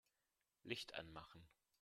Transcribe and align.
Licht 0.63 0.95
anmachen. 0.95 1.45